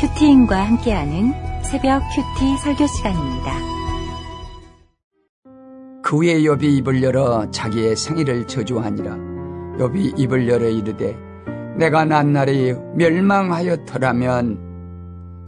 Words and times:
큐티인과 0.00 0.56
함께하는 0.56 1.32
새벽 1.64 2.00
큐티 2.14 2.56
설교 2.58 2.86
시간입니다. 2.86 3.52
그 6.04 6.18
후에 6.18 6.42
욥이 6.42 6.62
입을 6.78 7.02
열어 7.02 7.50
자기의 7.50 7.96
생일을 7.96 8.46
저주하니라. 8.46 9.16
욥이 9.78 10.20
입을 10.20 10.48
열어 10.48 10.68
이르되 10.68 11.16
내가 11.76 12.04
난 12.04 12.32
날이 12.32 12.74
멸망하였더라면 12.94 14.68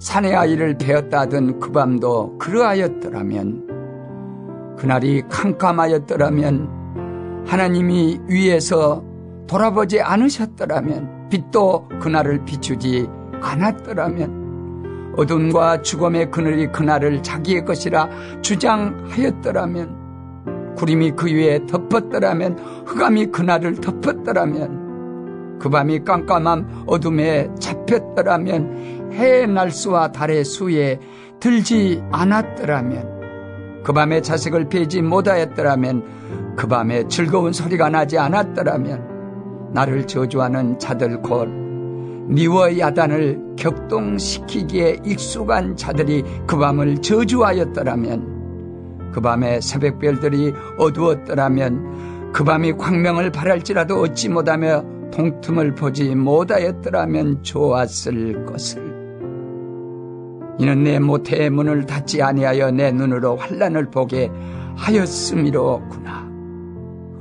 산의 0.01 0.35
아이를 0.35 0.79
베었다 0.79 1.21
하던 1.21 1.61
그 1.61 1.71
밤도 1.71 2.39
그러하였더라면 2.39 3.69
그날이 4.77 5.23
캄캄하였더라면 5.29 7.45
하나님이 7.47 8.19
위에서 8.27 9.05
돌아보지 9.47 10.01
않으셨더라면 10.01 11.29
빛도 11.29 11.89
그날을 12.01 12.45
비추지 12.45 13.07
않았더라면 13.41 14.40
어둠과 15.17 15.83
죽음의 15.83 16.31
그늘이 16.31 16.69
그날을 16.69 17.23
자기의 17.23 17.65
것이라 17.65 18.09
주장하였더라면 18.43 20.01
구름이 20.77 21.13
그 21.13 21.27
위에 21.27 21.67
덮었더라면 21.67 22.59
흑암이 22.87 23.27
그날을 23.27 23.75
덮었더라면 23.77 25.59
그 25.59 25.69
밤이 25.69 26.05
깜깜함 26.05 26.85
어둠에 26.87 27.51
잡혔더라면 27.61 29.11
해의 29.13 29.47
날수와 29.47 30.13
달의 30.13 30.45
수에 30.45 30.99
들지 31.39 32.03
않았더라면 32.11 33.83
그 33.85 33.93
밤에 33.93 34.23
자식을 34.23 34.69
베지 34.69 35.03
못하였더라면 35.03 36.55
그 36.57 36.67
밤에 36.67 37.07
즐거운 37.09 37.53
소리가 37.53 37.91
나지 37.91 38.19
않았더라면 38.19 39.71
나를 39.73 40.07
저주하는 40.07 40.79
자들 40.79 41.21
곧 41.23 41.70
미워 42.31 42.79
야단을 42.79 43.57
격동시키기에 43.57 45.01
익숙한 45.05 45.77
자들이 45.77 46.25
그 46.47 46.57
밤을 46.57 47.03
저주하였더라면 47.03 49.11
그 49.13 49.21
밤에 49.21 49.61
새벽별들이 49.61 50.55
어두웠더라면 50.79 52.31
그 52.33 52.45
밤이 52.45 52.75
광명을 52.75 53.33
바랄지라도 53.33 54.01
얻지 54.03 54.29
못하며 54.29 54.85
동틈을 55.11 55.75
보지 55.75 56.15
못하였더라면 56.15 57.43
좋았을 57.43 58.47
것을 58.47 58.91
이는 60.61 60.85
내 60.85 61.01
모태의 61.01 61.51
문을 61.51 61.87
닫지 61.87 62.23
아니하여 62.23 62.71
내 62.71 62.93
눈으로 62.93 63.37
환란을 63.37 63.91
보게 63.91 64.31
하였음이로구나. 64.77 66.20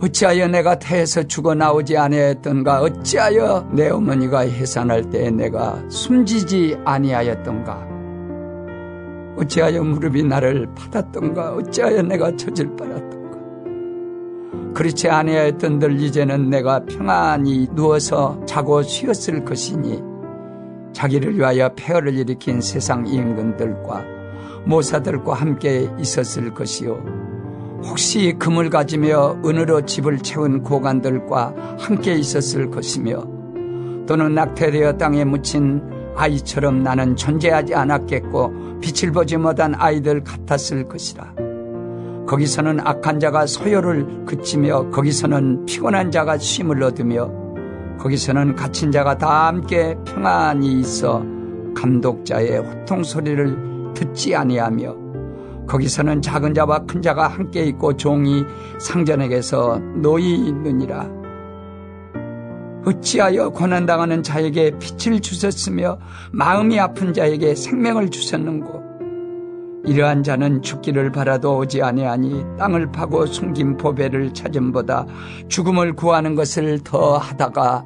어찌하여 0.02 0.47
내가 0.47 0.80
태에서 0.80 1.23
죽어 1.23 1.53
나오지 1.53 1.97
아니하였던가? 1.97 2.81
어찌하여 2.81 3.67
내 3.73 3.89
어머니가 3.89 4.42
해산할 4.42 5.09
때 5.09 5.30
내가 5.30 5.78
숨지지 5.89 6.78
아니하였던가? 6.86 7.86
어찌하여 9.36 9.83
무릎이 9.83 10.23
나를 10.23 10.70
받았던가? 10.73 11.53
어찌하여 11.55 12.02
내가 12.03 12.33
젖을 12.38 12.77
빨았던가? 12.77 13.20
그렇지 14.73 15.09
아니하였던들 15.09 16.00
이제는 16.00 16.50
내가 16.50 16.86
평안히 16.86 17.67
누워서 17.73 18.39
자고 18.45 18.81
쉬었을 18.81 19.44
것이니 19.44 20.02
자기를 20.94 21.36
위하여 21.38 21.73
폐허를 21.75 22.17
일으킨 22.17 22.61
세상 22.61 23.05
임금들과 23.05 24.05
모사들과 24.66 25.33
함께 25.33 25.89
있었을 26.00 26.53
것이요 26.53 27.28
혹시 27.83 28.35
금을 28.38 28.69
가지며 28.69 29.39
은으로 29.45 29.85
집을 29.85 30.19
채운 30.19 30.63
고관들과 30.63 31.77
함께 31.80 32.16
있었을 32.16 32.69
것이며 32.69 33.23
또는 34.08 34.33
낙태되어 34.33 34.97
땅에 34.97 35.23
묻힌 35.23 35.81
아이처럼 36.16 36.83
나는 36.83 37.16
존재하지 37.16 37.75
않았겠고 37.75 38.80
빛을 38.81 39.11
보지 39.13 39.38
못한 39.38 39.73
아이들 39.75 40.23
같았을 40.23 40.88
것이라. 40.88 41.33
거기서는 42.27 42.80
악한 42.86 43.19
자가 43.19 43.45
소요를 43.45 44.25
그치며 44.25 44.89
거기서는 44.89 45.65
피곤한 45.65 46.11
자가 46.11 46.37
쉼을 46.37 46.83
얻으며 46.83 47.31
거기서는 47.98 48.55
갇힌 48.55 48.92
자가 48.92 49.17
다 49.17 49.48
함께 49.48 49.95
평안히 50.05 50.80
있어 50.80 51.23
감독자의 51.75 52.59
호통 52.59 53.04
소리를 53.04 53.93
듣지 53.93 54.36
아니하며 54.36 55.08
거기서는 55.69 56.21
작은 56.21 56.53
자와 56.55 56.80
큰 56.80 57.02
자가 57.02 57.27
함께 57.27 57.63
있고 57.65 57.95
종이 57.95 58.43
상전에게서 58.80 59.80
놓이 60.02 60.47
있느니라. 60.47 61.07
어찌하여 62.85 63.49
고난당하는 63.49 64.23
자에게 64.23 64.71
빛을 64.80 65.19
주셨으며 65.19 65.99
마음이 66.31 66.80
아픈 66.80 67.13
자에게 67.13 67.53
생명을 67.53 68.09
주셨는고 68.09 68.80
이러한 69.85 70.23
자는 70.23 70.61
죽기를 70.61 71.11
바라도 71.11 71.57
오지 71.57 71.83
아니하니 71.83 72.43
땅을 72.57 72.91
파고 72.91 73.27
숨긴 73.27 73.77
보배를 73.77 74.33
찾음보다 74.33 75.05
죽음을 75.49 75.93
구하는 75.93 76.36
것을 76.36 76.80
더 76.83 77.17
하다가 77.17 77.86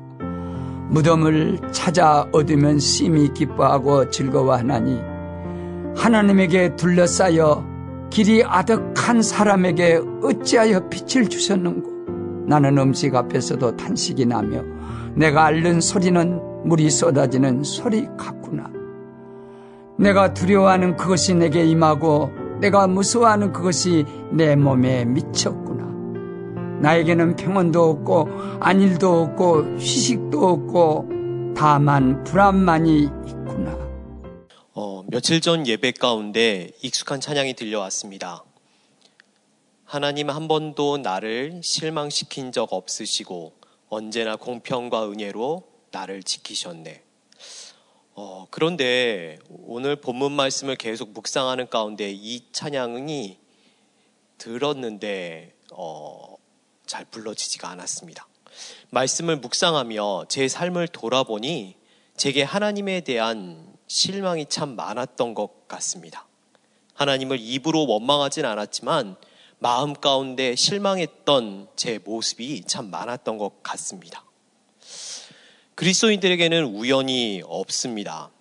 무덤을 0.89 1.59
찾아 1.71 2.27
얻으면 2.31 2.79
심히 2.79 3.33
기뻐하고 3.33 4.09
즐거워하나니 4.09 5.01
하나님에게 5.95 6.75
둘러싸여 6.75 7.72
길이 8.13 8.43
아득한 8.43 9.23
사람에게 9.23 9.99
어찌하여 10.21 10.87
빛을 10.87 11.29
주셨는고? 11.29 12.45
나는 12.45 12.77
음식 12.77 13.15
앞에서도 13.15 13.75
탄식이 13.75 14.27
나며 14.27 14.61
내가 15.15 15.45
앓는 15.45 15.81
소리는 15.81 16.39
물이 16.63 16.91
쏟아지는 16.91 17.63
소리 17.63 18.05
같구나. 18.15 18.69
내가 19.97 20.31
두려워하는 20.31 20.95
그것이 20.95 21.33
내게 21.33 21.65
임하고 21.65 22.29
내가 22.61 22.85
무서워하는 22.85 23.51
그것이 23.51 24.05
내 24.31 24.55
몸에 24.55 25.05
미쳤구나. 25.05 25.83
나에게는 26.81 27.35
평온도 27.35 27.89
없고 27.89 28.29
안일도 28.59 29.21
없고 29.23 29.61
휴식도 29.79 30.49
없고 30.49 31.09
다만 31.55 32.23
불안만이 32.25 33.09
있구나 33.25 33.82
어, 35.03 35.07
며칠 35.09 35.41
전 35.41 35.67
예배 35.67 35.93
가운데 35.93 36.71
익숙한 36.81 37.19
찬양이 37.19 37.53
들려왔습니다. 37.55 38.43
하나님 39.83 40.29
한 40.29 40.47
번도 40.47 40.97
나를 40.97 41.61
실망시킨 41.63 42.51
적 42.51 42.71
없으시고 42.71 43.53
언제나 43.89 44.35
공평과 44.35 45.09
은혜로 45.11 45.67
나를 45.91 46.23
지키셨네. 46.23 47.03
어, 48.15 48.47
그런데 48.49 49.39
오늘 49.49 49.95
본문 49.95 50.31
말씀을 50.31 50.75
계속 50.75 51.11
묵상하는 51.11 51.69
가운데 51.69 52.11
이 52.11 52.41
찬양이 52.51 53.37
들었는데 54.37 55.53
어, 55.73 56.35
잘 56.85 57.05
불러지지가 57.05 57.69
않았습니다. 57.69 58.27
말씀을 58.91 59.37
묵상하며 59.37 60.25
제 60.29 60.47
삶을 60.47 60.87
돌아보니 60.89 61.75
제게 62.15 62.43
하나님에 62.43 63.01
대한 63.01 63.72
실망이 63.93 64.47
참 64.49 64.75
많았던 64.75 65.35
것 65.35 65.67
같습니다. 65.67 66.25
하나님을 66.95 67.37
입으로 67.39 67.85
원망하진 67.85 68.43
않았지만 68.43 69.15
마음 69.59 69.93
가운데 69.93 70.55
실망했던 70.55 71.67
제 71.75 71.99
모습이 72.03 72.63
참 72.65 72.89
많았던 72.89 73.37
것 73.37 73.61
같습니다. 73.61 74.25
그리스도인들에게는 75.75 76.65
우연이 76.65 77.43
없습니다. 77.45 78.31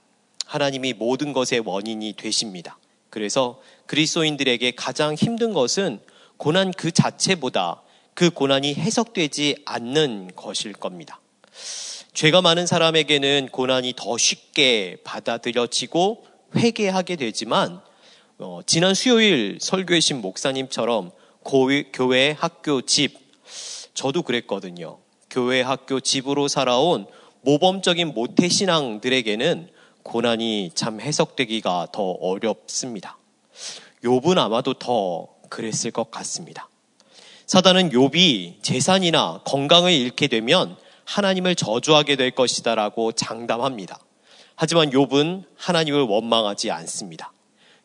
하나님이 0.46 0.94
모든 0.94 1.34
것의 1.34 1.60
원인이 1.66 2.14
되십니다. 2.14 2.78
그래서 3.10 3.60
그리스도인들에게 3.84 4.70
가장 4.70 5.12
힘든 5.14 5.52
것은 5.52 6.00
고난 6.38 6.72
그 6.72 6.90
자체보다 6.90 7.82
그 8.14 8.30
고난이 8.30 8.74
해석되지 8.74 9.64
않는 9.66 10.30
것일 10.34 10.72
겁니다. 10.72 11.20
죄가 12.14 12.42
많은 12.42 12.66
사람에게는 12.66 13.48
고난이 13.50 13.94
더 13.96 14.18
쉽게 14.18 14.98
받아들여지고 15.02 16.26
회개하게 16.54 17.16
되지만 17.16 17.80
어, 18.38 18.60
지난 18.66 18.92
수요일 18.92 19.56
설교해신 19.60 20.20
목사님처럼 20.20 21.10
고위, 21.42 21.86
교회, 21.90 22.32
학교, 22.38 22.82
집 22.82 23.16
저도 23.94 24.22
그랬거든요. 24.22 24.98
교회, 25.30 25.62
학교, 25.62 26.00
집으로 26.00 26.48
살아온 26.48 27.06
모범적인 27.40 28.08
모태신앙들에게는 28.08 29.70
고난이 30.02 30.72
참 30.74 31.00
해석되기가 31.00 31.88
더 31.92 32.02
어렵습니다. 32.02 33.16
욥은 34.04 34.36
아마도 34.36 34.74
더 34.74 35.28
그랬을 35.48 35.90
것 35.90 36.10
같습니다. 36.10 36.68
사단은 37.46 37.90
욥이 37.90 38.62
재산이나 38.62 39.40
건강을 39.44 39.92
잃게 39.92 40.26
되면 40.26 40.76
하나님을 41.04 41.54
저주하게 41.54 42.16
될 42.16 42.30
것이다라고 42.30 43.12
장담합니다. 43.12 43.98
하지만 44.54 44.90
욥은 44.90 45.44
하나님을 45.56 46.02
원망하지 46.02 46.70
않습니다. 46.70 47.32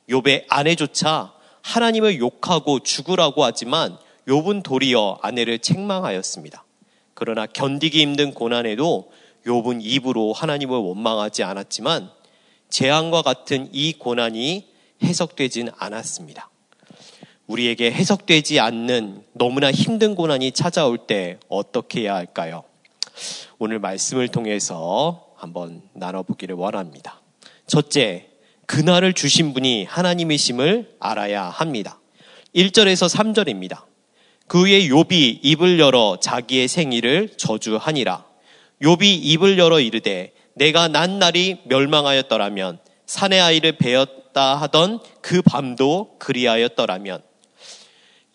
욥의 0.10 0.46
아내조차 0.50 1.34
하나님을 1.62 2.20
욕하고 2.20 2.80
죽으라고 2.80 3.44
하지만 3.44 3.98
욥은 4.28 4.64
도리어 4.64 5.20
아내를 5.22 5.60
책망하였습니다. 5.60 6.64
그러나 7.14 7.46
견디기 7.46 8.02
힘든 8.02 8.34
고난에도 8.34 9.12
욥은 9.46 9.80
입으로 9.82 10.34
하나님을 10.34 10.78
원망하지 10.78 11.44
않았지만 11.44 12.12
재앙과 12.70 13.22
같은 13.22 13.70
이 13.72 13.94
고난이 13.94 14.68
해석되진 15.04 15.70
않았습니다. 15.78 16.50
우리에게 17.48 17.92
해석되지 17.92 18.60
않는 18.60 19.24
너무나 19.34 19.72
힘든 19.72 20.16
고난이 20.16 20.52
찾아올 20.52 20.98
때 20.98 21.40
어떻게 21.48 22.02
해야 22.02 22.16
할까요? 22.16 22.64
오늘 23.60 23.80
말씀을 23.80 24.28
통해서 24.28 25.28
한번 25.36 25.82
나눠보기를 25.94 26.56
원합니다. 26.56 27.22
첫째, 27.68 28.28
그날을 28.66 29.14
주신 29.14 29.54
분이 29.54 29.86
하나님이심을 29.86 30.98
알아야 31.00 31.44
합니다. 31.44 32.00
1절에서 32.56 33.10
3절입니다. 33.10 33.86
그의 34.48 34.90
욥이 34.90 35.40
입을 35.44 35.80
열어 35.80 36.18
자기의 36.22 36.68
생일을 36.68 37.30
저주하니라. 37.38 38.26
욥이 38.82 39.20
입을 39.24 39.58
열어 39.58 39.80
이르되 39.80 40.34
내가 40.54 40.88
난 40.88 41.20
날이 41.20 41.60
멸망하였더라면 41.66 42.80
산의 43.06 43.42
아이를 43.42 43.78
베었다 43.78 44.56
하던 44.56 45.00
그 45.22 45.42
밤도 45.42 46.18
그리하였더라면 46.20 47.22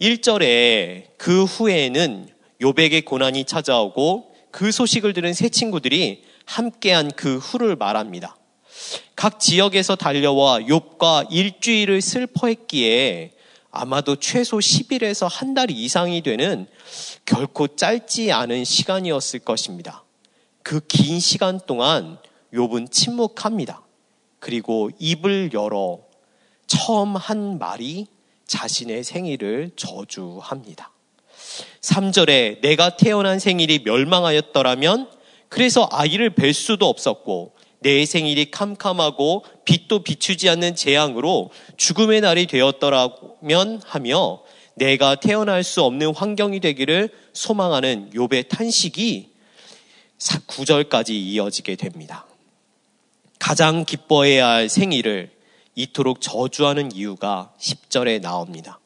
1절에 0.00 1.04
그 1.16 1.44
후에는 1.44 2.28
욥에게 2.60 3.04
고난이 3.04 3.44
찾아오고 3.44 4.31
그 4.52 4.70
소식을 4.70 5.12
들은 5.14 5.32
세 5.34 5.48
친구들이 5.48 6.22
함께한 6.46 7.10
그 7.16 7.38
후를 7.38 7.74
말합니다. 7.74 8.36
각 9.16 9.40
지역에서 9.40 9.96
달려와 9.96 10.60
욥과 10.60 11.28
일주일을 11.30 12.00
슬퍼했기에 12.00 13.32
아마도 13.70 14.16
최소 14.16 14.58
10일에서 14.58 15.28
한 15.30 15.54
달 15.54 15.70
이상이 15.70 16.22
되는 16.22 16.66
결코 17.24 17.66
짧지 17.68 18.30
않은 18.32 18.64
시간이었을 18.64 19.40
것입니다. 19.40 20.04
그 20.62 20.80
긴 20.86 21.18
시간 21.20 21.58
동안 21.66 22.18
욥은 22.52 22.90
침묵합니다. 22.90 23.82
그리고 24.38 24.90
입을 24.98 25.50
열어 25.54 26.00
처음 26.66 27.16
한 27.16 27.58
말이 27.58 28.06
자신의 28.46 29.04
생일을 29.04 29.70
저주합니다. 29.76 30.92
3절에 31.80 32.60
내가 32.60 32.96
태어난 32.96 33.38
생일이 33.38 33.80
멸망하였더라면 33.84 35.08
그래서 35.48 35.88
아이를 35.90 36.30
뵐 36.30 36.54
수도 36.54 36.86
없었고 36.88 37.54
내 37.80 38.06
생일이 38.06 38.50
캄캄하고 38.50 39.44
빛도 39.64 40.04
비추지 40.04 40.48
않는 40.48 40.76
재앙으로 40.76 41.50
죽음의 41.76 42.20
날이 42.20 42.46
되었더라면 42.46 43.82
하며 43.84 44.42
내가 44.74 45.16
태어날 45.16 45.64
수 45.64 45.82
없는 45.82 46.14
환경이 46.14 46.60
되기를 46.60 47.10
소망하는 47.32 48.10
욥의 48.14 48.48
탄식이 48.48 49.30
9절까지 50.18 51.10
이어지게 51.10 51.76
됩니다. 51.76 52.26
가장 53.38 53.84
기뻐해야 53.84 54.48
할 54.48 54.68
생일을 54.68 55.30
이토록 55.74 56.20
저주하는 56.20 56.92
이유가 56.92 57.52
10절에 57.58 58.20
나옵니다. 58.20 58.78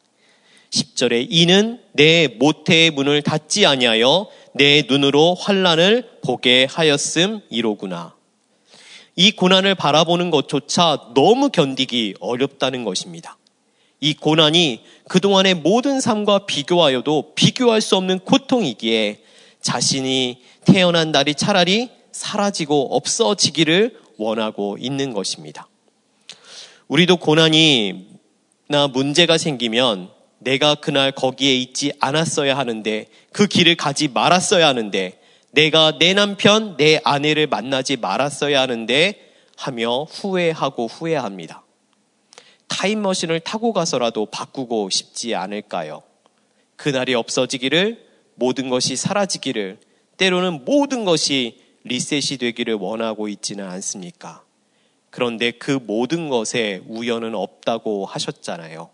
10절에 0.77 1.27
이는 1.31 1.81
내 1.93 2.29
모태의 2.29 2.91
문을 2.91 3.23
닫지 3.23 3.65
아니하여 3.65 4.29
내 4.53 4.83
눈으로 4.89 5.35
환란을 5.35 6.21
보게 6.23 6.67
하였음 6.69 7.41
이로구나. 7.49 8.15
이 9.15 9.31
고난을 9.33 9.75
바라보는 9.75 10.31
것조차 10.31 11.13
너무 11.15 11.49
견디기 11.49 12.17
어렵다는 12.21 12.85
것입니다. 12.85 13.39
이 14.01 14.13
고난이 14.13 14.83
그동안의 15.09 15.55
모든 15.55 16.01
삶과 16.01 16.45
비교하여도 16.45 17.33
비교할 17.35 17.81
수 17.81 17.97
없는 17.97 18.19
고통이기에 18.21 19.21
자신이 19.63 20.43
태어난 20.67 21.13
날이 21.13 21.35
차라리 21.35 21.89
사라지고 22.13 22.95
없어지기를 22.95 23.99
원하고 24.19 24.77
있는 24.79 25.15
것입니다. 25.15 25.67
우리도 26.89 27.17
고난이나 27.17 28.89
문제가 28.93 29.39
생기면 29.39 30.16
내가 30.39 30.75
그날 30.75 31.13
거기에 31.13 31.55
있지 31.55 31.93
않았어야 32.01 32.57
하는데 32.57 33.07
그 33.33 33.47
길을 33.47 33.77
가지 33.77 34.09
말았어야 34.09 34.67
하는데 34.67 35.19
내가 35.51 35.99
내 35.99 36.13
남편, 36.13 36.77
내 36.77 37.01
아내를 37.03 37.47
만나지 37.47 37.97
말았어야 37.97 38.61
하는데 38.61 39.33
하며 39.57 40.03
후회하고 40.05 40.87
후회합니다. 40.87 41.65
타임머신을 42.69 43.41
타고 43.41 43.73
가서라도 43.73 44.27
바꾸고 44.27 44.91
싶지 44.91 45.35
않을까요? 45.35 46.03
그날이 46.77 47.15
없어지기를, 47.15 48.05
모든 48.35 48.69
것이 48.69 48.97
사라지기를, 48.97 49.79
때로는 50.19 50.65
모든 50.67 51.05
것이 51.05 51.59
리셋이 51.85 52.39
되기를 52.39 52.75
원하고 52.75 53.29
있지는 53.29 53.67
않습니까? 53.67 54.43
그런데 55.11 55.53
그 55.53 55.71
모든 55.71 56.29
것에 56.29 56.83
우연은 56.87 57.35
없다고 57.35 58.05
하셨잖아요. 58.05 58.91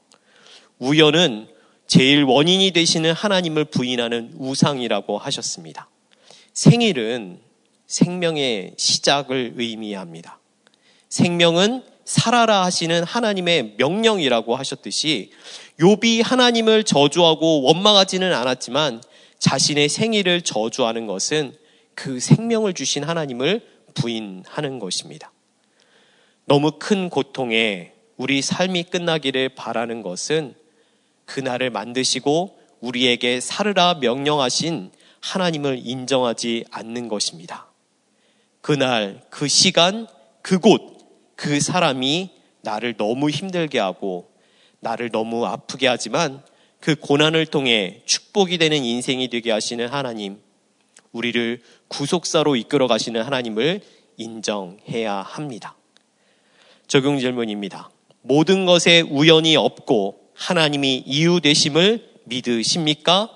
우연은 0.83 1.47
제일 1.87 2.25
원인이 2.25 2.73
되시는 2.73 3.13
하나님을 3.13 3.67
부인하는 3.67 4.33
우상이라고 4.37 5.17
하셨습니다. 5.17 5.89
생일은 6.55 7.39
생명의 7.87 8.75
시작을 8.77 9.55
의미합니다. 9.57 10.41
생명은 11.09 11.85
살아라 12.05 12.65
하시는 12.65 13.05
하나님의 13.05 13.75
명령이라고 13.79 14.57
하셨듯이 14.57 15.31
욥이 15.79 16.25
하나님을 16.25 16.83
저주하고 16.83 17.63
원망하지는 17.63 18.33
않았지만 18.33 19.03
자신의 19.39 19.89
생일을 19.89 20.43
저주하는 20.43 21.07
것은 21.07 21.55
그 21.95 22.19
생명을 22.19 22.75
주신 22.75 23.05
하나님을 23.05 23.61
부인하는 23.95 24.81
것입니다. 24.81 25.31
너무 26.45 26.73
큰 26.81 27.09
고통에 27.09 27.93
우리 28.17 28.43
삶이 28.43 28.85
끝나기를 28.85 29.51
바라는 29.51 30.03
것은 30.03 30.61
그날을 31.25 31.71
만드시고 31.71 32.59
우리에게 32.81 33.41
살으라 33.41 33.95
명령하신 34.01 34.91
하나님을 35.21 35.81
인정하지 35.85 36.65
않는 36.71 37.09
것입니다. 37.09 37.67
그날, 38.61 39.23
그 39.31 39.49
시간, 39.49 40.07
그곳, 40.43 40.99
그 41.37 41.61
사람이 41.61 42.31
나를 42.63 42.97
너무 42.97 43.31
힘들게 43.31 43.79
하고 43.79 44.31
나를 44.81 45.11
너무 45.11 45.47
아프게 45.47 45.87
하지만 45.87 46.43
그 46.81 46.97
고난을 46.97 47.47
통해 47.47 48.03
축복이 48.05 48.59
되는 48.59 48.85
인생이 48.85 49.29
되게 49.29 49.53
하시는 49.53 49.87
하나님, 49.87 50.39
우리를 51.13 51.63
구속사로 51.89 52.57
이끌어 52.57 52.89
가시는 52.89 53.23
하나님을 53.23 53.81
인정해야 54.17 55.15
합니다. 55.15 55.77
적용 56.89 57.19
질문입니다. 57.19 57.91
모든 58.23 58.67
것에 58.67 59.01
우연이 59.01 59.57
없고 59.57 60.22
하나님이 60.43 61.05
이유 61.07 61.41
되심을 61.41 62.11
믿으십니까? 62.25 63.31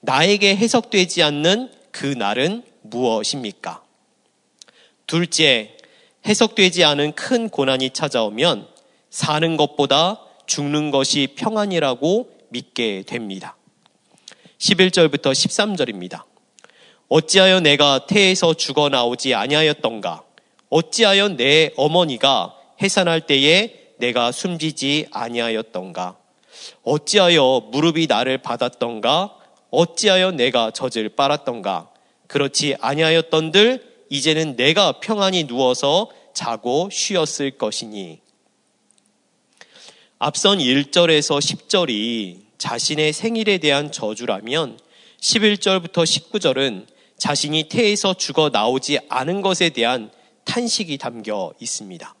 나에게 0.00 0.54
해석되지 0.56 1.22
않는 1.22 1.70
그 1.90 2.04
날은 2.04 2.62
무엇입니까? 2.82 3.82
둘째, 5.06 5.74
해석되지 6.26 6.84
않은 6.84 7.12
큰 7.12 7.48
고난이 7.48 7.90
찾아오면 7.90 8.68
사는 9.08 9.56
것보다 9.56 10.20
죽는 10.44 10.90
것이 10.90 11.28
평안이라고 11.34 12.30
믿게 12.50 13.04
됩니다. 13.06 13.56
11절부터 14.58 15.32
13절입니다. 15.32 16.24
어찌하여 17.08 17.60
내가 17.60 18.04
태에서 18.06 18.52
죽어 18.52 18.90
나오지 18.90 19.32
아니하였던가? 19.32 20.22
어찌하여 20.68 21.36
내 21.36 21.70
어머니가 21.76 22.54
해산할 22.82 23.22
때에 23.22 23.92
내가 23.96 24.30
숨지지 24.30 25.06
아니하였던가? 25.10 26.18
어찌하여 26.82 27.68
무릎이 27.70 28.06
나를 28.06 28.38
받았던가? 28.38 29.34
어찌하여 29.70 30.32
내가 30.32 30.70
젖을 30.70 31.10
빨았던가? 31.10 31.90
그렇지 32.26 32.76
아니하였던들 32.80 34.06
이제는 34.10 34.56
내가 34.56 35.00
평안히 35.00 35.46
누워서 35.46 36.10
자고 36.32 36.88
쉬었을 36.90 37.52
것이니. 37.52 38.20
앞선 40.18 40.58
1절에서 40.58 41.38
10절이 41.38 42.44
자신의 42.58 43.12
생일에 43.12 43.58
대한 43.58 43.90
저주라면 43.92 44.78
11절부터 45.20 46.04
19절은 46.04 46.86
자신이 47.18 47.68
태에서 47.68 48.14
죽어 48.14 48.50
나오지 48.50 49.00
않은 49.08 49.42
것에 49.42 49.70
대한 49.70 50.10
탄식이 50.44 50.98
담겨 50.98 51.52
있습니다. 51.60 52.14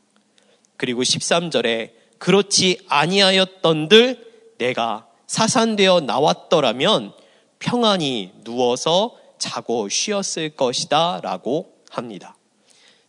그리고 0.76 1.02
13절에 1.02 1.90
그렇지 2.18 2.80
아니하였던들 2.88 4.24
내가 4.58 5.06
사산되어 5.26 6.00
나왔더라면 6.00 7.12
평안히 7.58 8.32
누워서 8.44 9.16
자고 9.38 9.88
쉬었을 9.88 10.50
것이다 10.50 11.20
라고 11.22 11.74
합니다. 11.90 12.36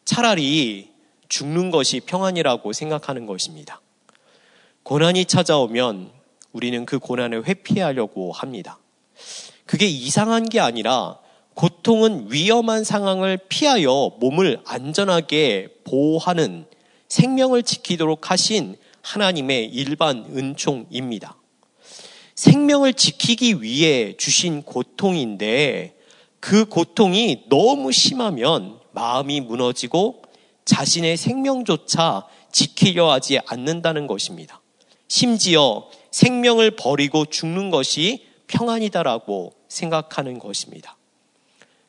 차라리 0.06 0.92
죽는 1.30 1.72
것이 1.72 2.00
평안이라고 2.00 2.74
생각하는 2.74 3.26
것입니다. 3.26 3.82
고난이 4.84 5.26
찾아오면 5.26 6.12
우리는 6.52 6.86
그 6.86 7.00
고난을 7.00 7.48
회피하려고 7.48 8.32
합니다. 8.32 8.78
그게 9.66 9.88
이상한 9.88 10.48
게 10.48 10.60
아니라 10.60 11.20
고통은 11.56 12.32
위험한 12.32 12.84
상황을 12.84 13.40
피하여 13.50 14.12
몸을 14.20 14.62
안전하게 14.66 15.70
보호하는 15.86 16.66
생명을 17.08 17.64
지키도록 17.64 18.30
하신 18.30 18.78
하나님의 19.06 19.68
일반 19.68 20.26
은총입니다. 20.36 21.38
생명을 22.34 22.96
지키기 22.96 23.62
위해 23.62 24.18
주신 24.18 24.64
고통인데 24.64 25.96
그 26.40 26.66
고통이 26.66 27.44
너무 27.48 27.92
심하면 27.92 28.80
마음이 28.94 29.42
무너지고 29.42 30.24
자신의 30.66 31.18
생명조차 31.18 32.26
지키려 32.52 33.12
하지 33.12 33.40
않는다는 33.46 34.08
것입니다. 34.08 34.62
심지어 35.08 35.88
생명을 36.10 36.72
버리고 36.72 37.26
죽는 37.26 37.70
것이 37.70 38.26
평안이다라고 38.48 39.54
생각하는 39.68 40.40
것입니다. 40.40 40.98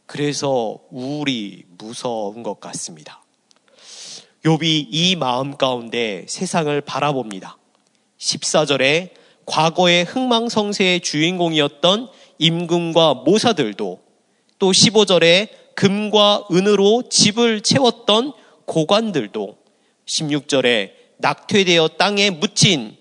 그래서 0.04 0.78
우울이 0.90 1.64
무서운 1.78 2.42
것 2.42 2.60
같습니다. 2.60 3.22
욥이 4.46 4.86
이 4.90 5.16
마음 5.16 5.56
가운데 5.56 6.24
세상을 6.28 6.80
바라봅니다. 6.82 7.58
14절에 8.18 9.10
과거의 9.44 10.04
흥망성쇠의 10.04 11.00
주인공이었던 11.00 12.08
임금과 12.38 13.14
모사들도 13.14 14.00
또 14.60 14.70
15절에 14.70 15.48
금과 15.74 16.46
은으로 16.52 17.08
집을 17.10 17.60
채웠던 17.60 18.34
고관들도 18.66 19.56
16절에 20.06 20.92
낙퇴되어 21.18 21.88
땅에 21.98 22.30
묻힌 22.30 22.96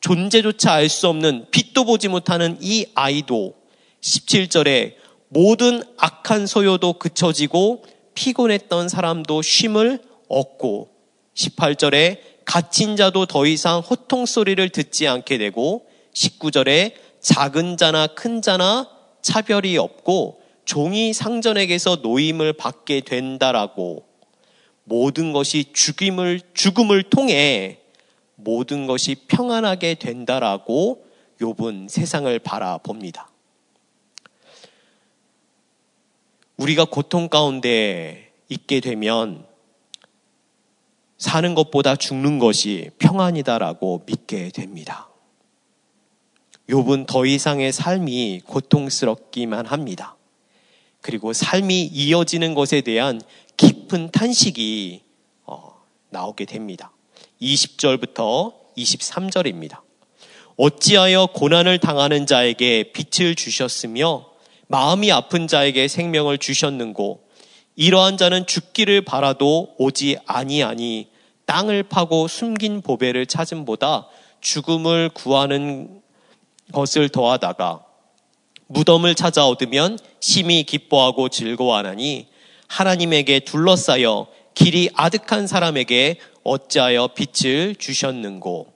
존재조차 0.00 0.74
알 0.74 0.88
수 0.88 1.08
없는 1.08 1.46
빛도 1.50 1.86
보지 1.86 2.06
못하는 2.06 2.56
이 2.60 2.86
아이도 2.94 3.54
17절에 4.00 4.94
모든 5.28 5.82
악한 5.96 6.46
소요도 6.46 6.94
그쳐지고 6.94 7.82
피곤했던 8.14 8.88
사람도 8.88 9.42
쉼을 9.42 10.13
얻고 10.28 10.90
18절에 11.34 12.18
갇힌 12.44 12.96
자도 12.96 13.26
더 13.26 13.46
이상 13.46 13.80
호통 13.80 14.26
소리를 14.26 14.68
듣지 14.68 15.08
않게 15.08 15.38
되고 15.38 15.86
19절에 16.12 16.94
작은 17.20 17.76
자나 17.76 18.06
큰 18.08 18.42
자나 18.42 18.88
차별이 19.22 19.76
없고 19.78 20.42
종이 20.64 21.12
상전에게서 21.12 21.96
노임을 22.02 22.52
받게 22.54 23.00
된다라고 23.00 24.04
모든 24.84 25.32
것이 25.32 25.72
죽임을 25.72 26.40
죽음을 26.52 27.04
통해 27.04 27.78
모든 28.36 28.86
것이 28.86 29.14
평안하게 29.28 29.94
된다라고 29.94 31.04
욥은 31.40 31.88
세상을 31.88 32.38
바라봅니다. 32.40 33.30
우리가 36.56 36.84
고통 36.84 37.28
가운데 37.28 38.30
있게 38.48 38.80
되면 38.80 39.46
사는 41.18 41.54
것보다 41.54 41.96
죽는 41.96 42.38
것이 42.38 42.90
평안이다라고 42.98 44.02
믿게 44.06 44.50
됩니다. 44.50 45.08
욥은 46.68 47.06
더 47.06 47.26
이상의 47.26 47.72
삶이 47.72 48.42
고통스럽기만 48.46 49.66
합니다. 49.66 50.16
그리고 51.00 51.32
삶이 51.32 51.84
이어지는 51.84 52.54
것에 52.54 52.80
대한 52.80 53.20
깊은 53.56 54.10
탄식이 54.10 55.02
어, 55.44 55.82
나오게 56.10 56.46
됩니다. 56.46 56.92
20절부터 57.42 58.54
23절입니다. 58.76 59.80
어찌하여 60.56 61.28
고난을 61.34 61.78
당하는 61.78 62.26
자에게 62.26 62.92
빛을 62.92 63.34
주셨으며 63.34 64.26
마음이 64.68 65.12
아픈 65.12 65.46
자에게 65.46 65.88
생명을 65.88 66.38
주셨는고 66.38 67.23
이러한 67.76 68.16
자는 68.16 68.46
죽기를 68.46 69.02
바라도 69.02 69.74
오지 69.78 70.18
아니하니 70.26 71.08
땅을 71.46 71.84
파고 71.84 72.28
숨긴 72.28 72.80
보배를 72.80 73.26
찾음보다 73.26 74.08
죽음을 74.40 75.10
구하는 75.10 76.00
것을 76.72 77.08
더하다가 77.08 77.84
무덤을 78.66 79.14
찾아 79.14 79.46
얻으면 79.46 79.98
심히 80.20 80.62
기뻐하고 80.62 81.28
즐거워하나니 81.28 82.28
하나님에게 82.68 83.40
둘러싸여 83.40 84.26
길이 84.54 84.88
아득한 84.94 85.46
사람에게 85.46 86.18
어찌하여 86.44 87.08
빛을 87.08 87.74
주셨는고 87.76 88.72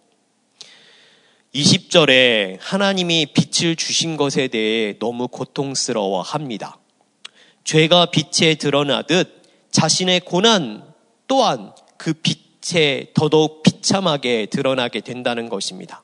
20절에 1.55 2.59
하나님이 2.61 3.26
빛을 3.26 3.76
주신 3.76 4.17
것에 4.17 4.49
대해 4.49 4.99
너무 4.99 5.28
고통스러워 5.28 6.21
합니다. 6.21 6.77
죄가 7.68 8.06
빛에 8.06 8.54
드러나듯 8.54 9.42
자신의 9.70 10.20
고난 10.20 10.82
또한 11.26 11.75
그 11.98 12.14
빛에 12.14 13.08
더더욱 13.12 13.62
비참하게 13.62 14.46
드러나게 14.46 15.02
된다는 15.02 15.50
것입니다. 15.50 16.02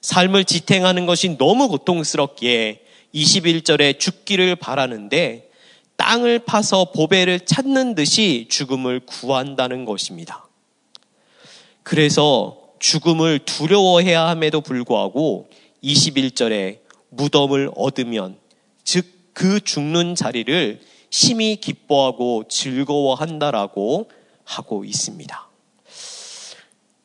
삶을 0.00 0.44
지탱하는 0.46 1.06
것이 1.06 1.38
너무 1.38 1.68
고통스럽기에 1.68 2.80
21절에 3.14 4.00
죽기를 4.00 4.56
바라는데 4.56 5.48
땅을 5.94 6.40
파서 6.40 6.86
보배를 6.86 7.46
찾는 7.46 7.94
듯이 7.94 8.46
죽음을 8.50 8.98
구한다는 9.06 9.84
것입니다. 9.84 10.48
그래서 11.84 12.58
죽음을 12.80 13.38
두려워해야 13.44 14.26
함에도 14.26 14.60
불구하고 14.60 15.50
21절에 15.84 16.80
무덤을 17.10 17.70
얻으면 17.76 18.38
즉 18.82 19.19
그 19.40 19.58
죽는 19.58 20.16
자리를 20.16 20.80
심히 21.08 21.56
기뻐하고 21.56 22.44
즐거워한다라고 22.46 24.10
하고 24.44 24.84
있습니다. 24.84 25.48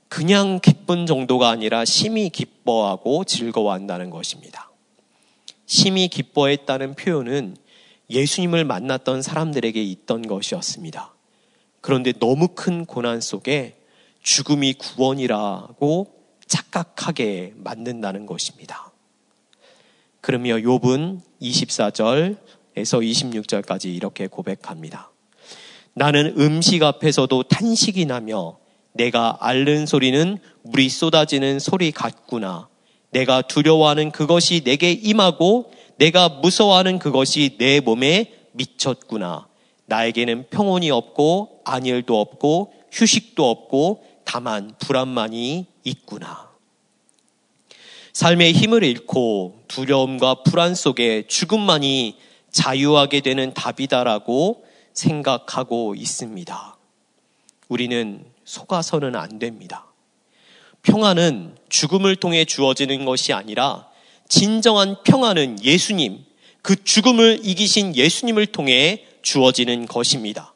그냥 0.09 0.59
기쁜 0.61 1.05
정도가 1.05 1.47
아니라 1.47 1.85
심히 1.85 2.29
기뻐하고 2.29 3.23
즐거워한다는 3.23 4.09
것입니다. 4.09 4.69
심히 5.65 6.09
기뻐했다는 6.09 6.95
표현은 6.95 7.55
예수님을 8.09 8.65
만났던 8.65 9.21
사람들에게 9.21 9.81
있던 9.81 10.27
것이었습니다. 10.27 11.13
그런데 11.79 12.11
너무 12.11 12.49
큰 12.49 12.85
고난 12.85 13.21
속에 13.21 13.77
죽음이 14.21 14.73
구원이라고 14.73 16.07
착각하게 16.47 17.53
만든다는 17.55 18.25
것입니다. 18.25 18.91
그러며 20.25 20.55
욥은 20.55 21.19
24절에서 21.39 22.35
26절까지 22.75 23.95
이렇게 23.95 24.25
고백합니다. 24.25 25.11
나는 25.93 26.33
음식 26.39 26.81
앞에서도 26.81 27.43
탄식이 27.43 28.07
나며 28.07 28.57
내가 28.93 29.37
앓는 29.39 29.85
소리는 29.85 30.39
물이 30.63 30.89
쏟아지는 30.89 31.59
소리 31.59 31.91
같구나. 31.91 32.69
내가 33.11 33.43
두려워하는 33.43 34.11
그것이 34.11 34.63
내게 34.63 34.93
임하고 34.93 35.71
내가 35.99 36.27
무서워하는 36.27 36.97
그것이 36.97 37.57
내 37.59 37.79
몸에 37.79 38.33
미쳤구나. 38.53 39.47
나에게는 39.85 40.49
평온이 40.49 40.89
없고 40.89 41.61
안일도 41.65 42.19
없고 42.19 42.73
휴식도 42.91 43.47
없고 43.47 44.03
다만 44.23 44.73
불안만이 44.79 45.67
있구나. 45.83 46.44
삶의 48.15 48.53
힘을 48.53 48.81
잃고 48.85 49.59
두려움과 49.67 50.43
불안 50.43 50.73
속에 50.73 51.25
죽음만이 51.27 52.15
자유하게 52.49 53.19
되는 53.19 53.53
답이다라고 53.53 54.63
생각하고 54.93 55.95
있습니다. 55.95 56.77
우리는 57.67 58.23
속아서는 58.45 59.17
안 59.17 59.37
됩니다. 59.37 59.87
평안은 60.83 61.57
죽음을 61.67 62.15
통해 62.15 62.45
주어지는 62.45 63.03
것이 63.03 63.33
아니라 63.33 63.89
진정한 64.29 64.95
평안은 65.03 65.61
예수님, 65.61 66.23
그 66.61 66.85
죽음을 66.85 67.41
이기신 67.43 67.97
예수님을 67.97 68.45
통해 68.45 69.03
주어지는 69.23 69.87
것입니다. 69.87 70.53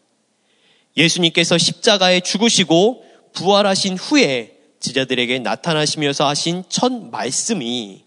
예수님께서 0.95 1.57
십자가에 1.57 2.21
죽으시고 2.21 3.03
부활하신 3.33 3.97
후에 3.97 4.58
제자들에게 4.79 5.39
나타나시면서 5.39 6.27
하신 6.27 6.63
첫 6.69 6.91
말씀이 6.91 8.05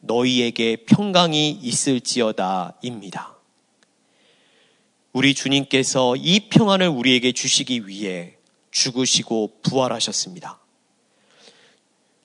너희에게 0.00 0.76
평강이 0.86 1.58
있을지어다입니다. 1.62 3.36
우리 5.12 5.34
주님께서 5.34 6.16
이 6.16 6.48
평안을 6.48 6.88
우리에게 6.88 7.32
주시기 7.32 7.86
위해 7.86 8.34
죽으시고 8.70 9.58
부활하셨습니다. 9.62 10.60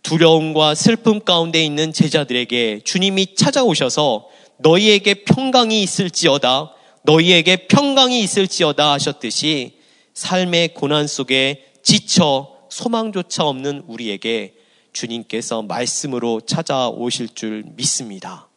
두려움과 0.03 0.75
슬픔 0.75 1.20
가운데 1.20 1.65
있는 1.65 1.91
제자들에게 1.91 2.82
주님이 2.84 3.36
찾아오셔서 3.36 4.29
너희에게 4.58 5.25
평강이 5.25 5.82
있을지어다, 5.82 6.72
너희에게 7.03 7.67
평강이 7.67 8.22
있을지어다 8.22 8.94
하셨듯이 8.94 9.79
삶의 10.13 10.75
고난 10.75 11.08
속에 11.08 11.65
지쳐 11.82 12.55
소망조차 12.75 13.46
없는 13.46 13.84
우리에게 13.88 14.53
주님께서 14.91 15.62
말씀으로 15.62 16.41
찾아오실 16.41 17.29
줄 17.29 17.63
믿습니다. 17.77 18.50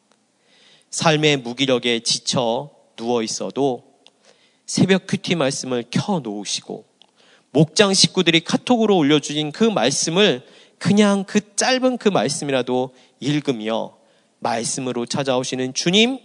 삶의 0.90 1.36
무기력에 1.36 2.00
지쳐 2.00 2.70
누워 2.96 3.22
있어도 3.22 3.84
새벽 4.66 5.06
큐티 5.06 5.36
말씀을 5.36 5.84
켜 5.92 6.18
놓으시고 6.18 6.84
목장 7.52 7.94
식구들이 7.94 8.40
카톡으로 8.40 8.96
올려주신 8.96 9.52
그 9.52 9.62
말씀을 9.62 10.44
그냥 10.78 11.22
그 11.22 11.54
짧은 11.54 11.98
그 11.98 12.08
말씀이라도 12.08 12.92
읽으며 13.20 13.96
말씀으로 14.40 15.06
찾아오시는 15.06 15.74
주님, 15.74 16.18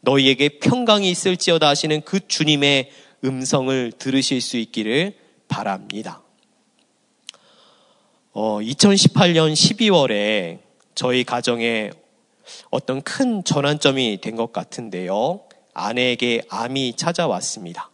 너희에게 0.00 0.58
평강이 0.58 1.08
있을지어다 1.08 1.68
하시는 1.68 2.00
그 2.00 2.26
주님의 2.26 2.90
음성을 3.24 3.92
들으실 3.92 4.40
수 4.40 4.56
있기를 4.56 5.14
바랍니다. 5.46 6.25
어, 8.38 8.58
2018년 8.60 9.54
12월에 9.54 10.58
저희 10.94 11.24
가정에 11.24 11.90
어떤 12.68 13.00
큰 13.00 13.42
전환점이 13.42 14.18
된 14.20 14.36
것 14.36 14.52
같은데요. 14.52 15.40
아내에게 15.72 16.42
암이 16.50 16.96
찾아왔습니다. 16.96 17.90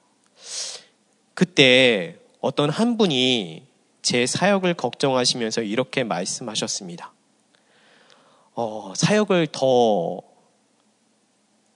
그때 1.34 2.16
어떤 2.40 2.70
한 2.70 2.98
분이 2.98 3.62
제 4.02 4.26
사역을 4.26 4.74
걱정하시면서 4.74 5.62
이렇게 5.62 6.02
말씀하셨습니다. 6.02 7.12
어, 8.56 8.92
사역을 8.96 9.46
더 9.52 10.22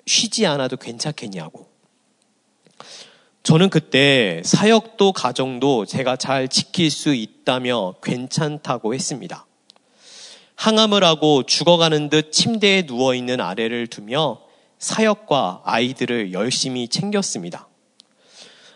쉬지 0.06 0.44
않아도 0.44 0.76
괜찮겠냐고. 0.76 1.68
저는 3.46 3.70
그때 3.70 4.42
사역도 4.44 5.12
가정도 5.12 5.86
제가 5.86 6.16
잘 6.16 6.48
지킬 6.48 6.90
수 6.90 7.14
있다며 7.14 7.94
괜찮다고 8.02 8.92
했습니다. 8.92 9.46
항암을 10.56 11.04
하고 11.04 11.44
죽어가는 11.44 12.08
듯 12.08 12.32
침대에 12.32 12.82
누워있는 12.88 13.40
아래를 13.40 13.86
두며 13.86 14.40
사역과 14.80 15.62
아이들을 15.64 16.32
열심히 16.32 16.88
챙겼습니다. 16.88 17.68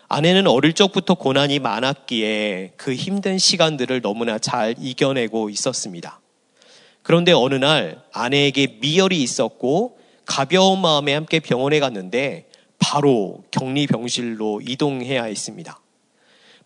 아내는 0.07 0.47
어릴 0.47 0.71
적부터 0.71 1.15
고난이 1.15 1.59
많았기에 1.59 2.75
그 2.77 2.95
힘든 2.95 3.39
시간들을 3.39 3.99
너무나 3.99 4.39
잘 4.39 4.75
이겨내고 4.79 5.49
있었습니다. 5.49 6.21
그런데 7.03 7.33
어느 7.33 7.55
날 7.55 8.01
아내에게 8.13 8.77
미열이 8.79 9.21
있었고 9.21 9.97
가벼운 10.25 10.79
마음에 10.79 11.13
함께 11.13 11.41
병원에 11.41 11.81
갔는데 11.81 12.45
바로 12.81 13.43
격리병실로 13.51 14.61
이동해야 14.67 15.23
했습니다. 15.23 15.79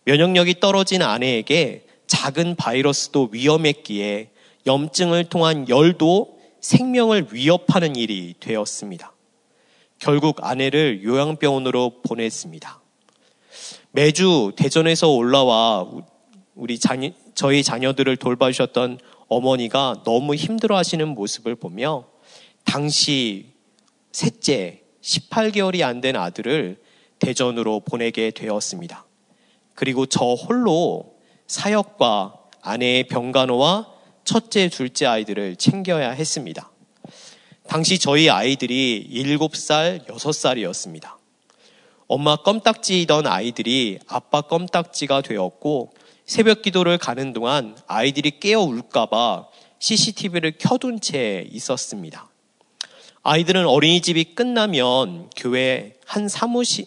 면역력이 0.04 0.60
떨어진 0.60 1.02
아내에게 1.02 1.84
작은 2.06 2.56
바이러스도 2.56 3.28
위험했기에 3.30 4.30
염증을 4.66 5.24
통한 5.26 5.68
열도 5.68 6.38
생명을 6.60 7.28
위협하는 7.32 7.94
일이 7.94 8.34
되었습니다. 8.40 9.12
결국 9.98 10.44
아내를 10.44 11.04
요양병원으로 11.04 12.02
보냈습니다. 12.02 12.80
매주 13.92 14.52
대전에서 14.56 15.10
올라와 15.10 15.86
우리 16.54 16.78
자녀, 16.78 17.10
저희 17.34 17.62
자녀들을 17.62 18.16
돌봐주셨던 18.16 18.98
어머니가 19.28 20.02
너무 20.04 20.34
힘들어 20.34 20.76
하시는 20.76 21.06
모습을 21.08 21.56
보며 21.56 22.06
당시 22.64 23.52
셋째 24.12 24.85
18개월이 25.06 25.82
안 25.82 26.00
된 26.00 26.16
아들을 26.16 26.78
대전으로 27.18 27.80
보내게 27.80 28.30
되었습니다. 28.32 29.06
그리고 29.74 30.04
저 30.06 30.34
홀로 30.34 31.14
사역과 31.46 32.34
아내의 32.60 33.04
병간호와 33.04 33.88
첫째, 34.24 34.68
둘째 34.68 35.06
아이들을 35.06 35.56
챙겨야 35.56 36.10
했습니다. 36.10 36.70
당시 37.68 37.98
저희 37.98 38.28
아이들이 38.28 39.08
7살, 39.12 40.06
6살이었습니다. 40.06 41.16
엄마 42.08 42.36
껌딱지이던 42.36 43.26
아이들이 43.26 43.98
아빠 44.08 44.40
껌딱지가 44.42 45.22
되었고 45.22 45.92
새벽 46.24 46.62
기도를 46.62 46.98
가는 46.98 47.32
동안 47.32 47.76
아이들이 47.86 48.38
깨어 48.40 48.60
울까봐 48.60 49.46
CCTV를 49.78 50.54
켜둔 50.58 51.00
채 51.00 51.46
있었습니다. 51.50 52.28
아이들은 53.28 53.66
어린이집이 53.66 54.36
끝나면 54.36 55.30
교회 55.34 55.94
한 56.06 56.28
사무실, 56.28 56.86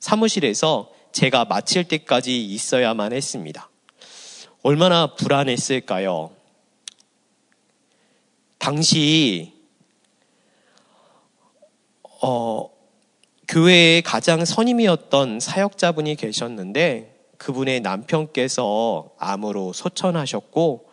사무실에서 0.00 0.90
제가 1.12 1.44
마칠 1.44 1.84
때까지 1.84 2.44
있어야만 2.46 3.12
했습니다. 3.12 3.70
얼마나 4.64 5.14
불안했을까요? 5.14 6.32
당시, 8.58 9.52
어, 12.22 12.68
교회의 13.46 14.02
가장 14.02 14.44
선임이었던 14.44 15.38
사역자분이 15.38 16.16
계셨는데 16.16 17.14
그분의 17.36 17.82
남편께서 17.82 19.12
암으로 19.16 19.72
소천하셨고 19.72 20.90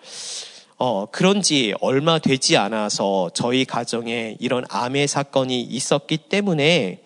어, 0.77 1.05
그런 1.05 1.41
지 1.41 1.73
얼마 1.79 2.19
되지 2.19 2.57
않아서 2.57 3.29
저희 3.33 3.63
가정에 3.63 4.35
이런 4.39 4.65
암의 4.69 5.07
사건이 5.07 5.61
있었기 5.61 6.17
때문에 6.17 7.01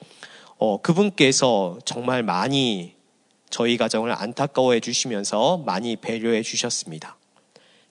어, 0.57 0.81
그분께서 0.81 1.77
정말 1.85 2.23
많이 2.23 2.95
저희 3.51 3.77
가정을 3.77 4.11
안타까워해 4.11 4.79
주시면서 4.79 5.63
많이 5.65 5.95
배려해 5.95 6.41
주셨습니다. 6.41 7.17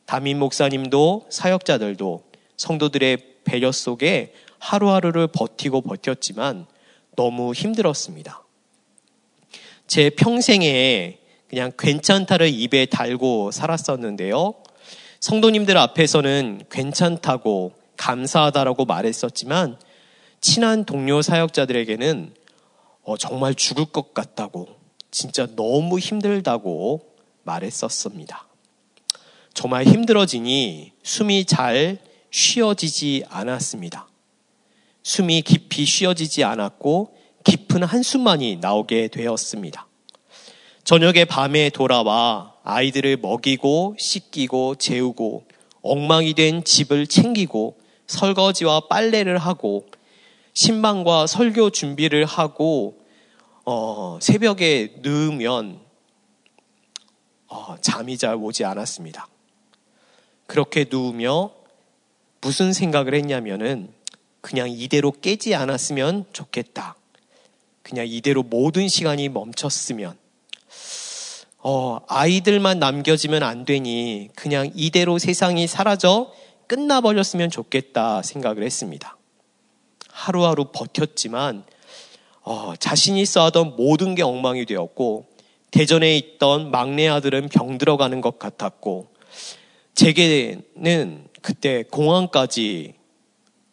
담임 0.04 0.40
목사님도 0.40 1.26
사역자들도 1.30 2.24
성도들의 2.56 3.18
배려 3.44 3.70
속에 3.70 4.32
하루하루를 4.58 5.28
버티고 5.28 5.82
버텼지만 5.82 6.66
너무 7.14 7.52
힘들었습니다. 7.52 8.42
제 9.86 10.10
평생에 10.10 11.18
그냥 11.48 11.72
괜찮다를 11.78 12.48
입에 12.52 12.86
달고 12.86 13.52
살았었는데요. 13.52 14.54
성도님들 15.20 15.76
앞에서는 15.76 16.64
괜찮다고 16.70 17.72
감사하다라고 17.96 18.84
말했었지만 18.84 19.78
친한 20.40 20.84
동료 20.84 21.20
사역자들에게는 21.22 22.34
어, 23.02 23.16
정말 23.16 23.54
죽을 23.54 23.86
것 23.86 24.14
같다고 24.14 24.68
진짜 25.10 25.48
너무 25.56 25.98
힘들다고 25.98 27.00
말했었습니다. 27.42 28.46
정말 29.54 29.84
힘들어지니 29.84 30.92
숨이 31.02 31.46
잘 31.46 31.98
쉬어지지 32.30 33.24
않았습니다. 33.28 34.06
숨이 35.02 35.42
깊이 35.42 35.84
쉬어지지 35.84 36.44
않았고 36.44 37.16
깊은 37.42 37.82
한숨만이 37.82 38.58
나오게 38.60 39.08
되었습니다. 39.08 39.86
저녁에 40.84 41.24
밤에 41.24 41.70
돌아와 41.70 42.54
아이들을 42.68 43.16
먹이고 43.16 43.96
씻기고 43.98 44.74
재우고 44.74 45.46
엉망이 45.80 46.34
된 46.34 46.62
집을 46.62 47.06
챙기고 47.06 47.78
설거지와 48.06 48.88
빨래를 48.88 49.38
하고 49.38 49.86
신방과 50.52 51.26
설교 51.26 51.70
준비를 51.70 52.26
하고 52.26 52.98
어, 53.64 54.18
새벽에 54.20 54.96
누우면 55.00 55.80
어, 57.46 57.76
잠이 57.80 58.18
잘 58.18 58.34
오지 58.34 58.66
않았습니다. 58.66 59.28
그렇게 60.46 60.84
누우며 60.90 61.50
무슨 62.42 62.74
생각을 62.74 63.14
했냐면은 63.14 63.90
그냥 64.42 64.68
이대로 64.68 65.10
깨지 65.10 65.54
않았으면 65.54 66.26
좋겠다. 66.34 66.96
그냥 67.82 68.06
이대로 68.06 68.42
모든 68.42 68.88
시간이 68.88 69.30
멈췄으면. 69.30 70.27
어, 71.70 72.00
아이들만 72.08 72.78
남겨지면 72.78 73.42
안 73.42 73.66
되니 73.66 74.30
그냥 74.34 74.70
이대로 74.74 75.18
세상이 75.18 75.66
사라져 75.66 76.32
끝나버렸으면 76.66 77.50
좋겠다 77.50 78.22
생각을 78.22 78.62
했습니다. 78.62 79.18
하루하루 80.10 80.70
버텼지만 80.72 81.64
어, 82.40 82.72
자신이 82.78 83.26
쌓아던 83.26 83.76
모든 83.76 84.14
게 84.14 84.22
엉망이 84.22 84.64
되었고 84.64 85.26
대전에 85.70 86.16
있던 86.16 86.70
막내 86.70 87.06
아들은 87.06 87.50
병들어가는 87.50 88.22
것 88.22 88.38
같았고 88.38 89.08
제게는 89.94 91.28
그때 91.42 91.84
공항까지 91.90 92.94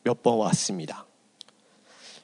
몇 0.03 0.21
번 0.21 0.38
왔습니다. 0.39 1.05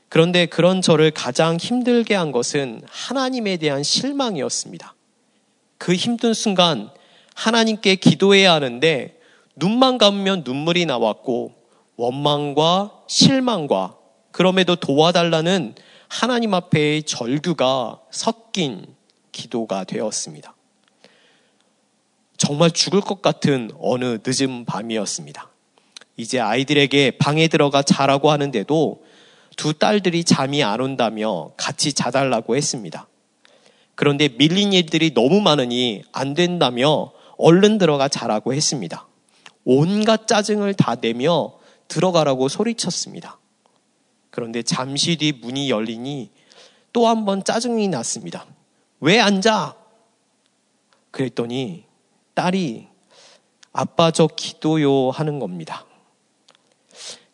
그런데 0.10 0.48
그런 0.48 0.82
저를 0.82 1.12
가장 1.12 1.56
힘들게 1.56 2.14
한 2.14 2.34
것은 2.34 2.82
하나님에 2.90 3.56
대한 3.56 3.84
실망이었습니다. 3.84 4.96
그 5.82 5.96
힘든 5.96 6.36
순간 6.36 6.92
하나님께 7.34 7.96
기도해야 7.96 8.54
하는데 8.54 9.20
눈만 9.56 9.98
감으면 9.98 10.44
눈물이 10.46 10.86
나왔고 10.86 11.56
원망과 11.96 13.02
실망과 13.08 13.98
그럼에도 14.32 14.76
도와달라는 14.76 15.74
하나님 16.08 16.54
앞에의 16.54 17.02
절규가 17.02 18.00
섞인 18.12 18.94
기도가 19.32 19.84
되었습니다. 19.84 20.56
정말 22.38 22.70
죽을 22.70 23.02
것 23.02 23.24
같은 23.24 23.72
어느 23.80 24.20
늦은 24.24 24.66
밤이었습니다. 24.66 25.50
이제 26.16 26.40
아이들에게 26.40 27.18
방에 27.18 27.48
들어가 27.48 27.82
자라고 27.82 28.30
하는데도 28.30 29.04
두 29.58 29.74
딸들이 29.74 30.26
잠이 30.26 30.62
안 30.64 30.80
온다며 30.80 31.50
같이 31.58 31.94
자달라고 31.94 32.56
했습니다. 32.56 33.08
그런데 34.02 34.30
밀린 34.30 34.74
일들이 34.74 35.14
너무 35.14 35.42
많으니 35.42 36.02
안 36.12 36.34
된다며 36.34 37.12
얼른 37.38 37.78
들어가 37.78 38.08
자라고 38.08 38.52
했습니다. 38.52 39.08
온갖 39.64 40.26
짜증을 40.26 40.74
다 40.74 40.96
내며 40.96 41.54
들어가라고 41.88 42.48
소리쳤습니다. 42.48 43.38
그런데 44.32 44.64
잠시 44.64 45.18
뒤 45.18 45.32
문이 45.34 45.70
열리니 45.70 46.32
또 46.94 47.06
한 47.06 47.26
번 47.26 47.44
짜증이 47.44 47.90
났습니다. 47.90 48.48
왜 49.02 49.20
앉아? 49.20 49.76
그랬더니 51.12 51.84
딸이 52.34 52.88
아빠 53.72 54.10
저 54.10 54.26
기도요 54.26 55.12
하는 55.12 55.38
겁니다. 55.38 55.86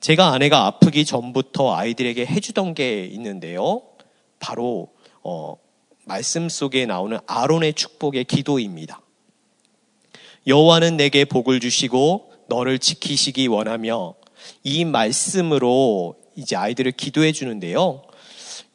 제가 0.01 0.33
아내가 0.33 0.65
아프기 0.65 1.05
전부터 1.05 1.73
아이들에게 1.73 2.25
해주던 2.25 2.73
게 2.73 3.05
있는데요. 3.05 3.83
바로 4.39 4.89
어, 5.23 5.55
말씀 6.07 6.47
속에 6.47 6.85
나오는 6.85 7.19
아론의 7.27 7.73
축복의 7.73 8.23
기도입니다. 8.23 9.01
여호와는 10.47 10.95
내게 10.95 11.25
복을 11.25 11.59
주시고 11.59 12.31
너를 12.47 12.79
지키시기 12.79 13.47
원하며 13.47 14.15
이 14.63 14.85
말씀으로 14.85 16.15
이제 16.37 16.55
아이들을 16.55 16.93
기도해 16.93 17.33
주는데요. 17.33 18.03